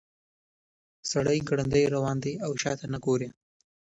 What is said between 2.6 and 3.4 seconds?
شاته نه ګوري.